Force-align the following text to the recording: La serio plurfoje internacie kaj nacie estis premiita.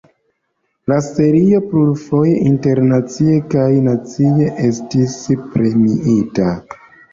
La 0.91 0.95
serio 1.07 1.59
plurfoje 1.73 2.33
internacie 2.53 3.37
kaj 3.53 3.67
nacie 3.91 4.51
estis 4.71 5.17
premiita. 5.55 6.51